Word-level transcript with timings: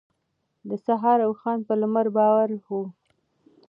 د 0.69 0.71
سهار 0.85 1.19
اوښان 1.27 1.59
په 1.67 1.73
لمر 1.81 2.07
بار 2.17 2.49
وو. 2.65 2.81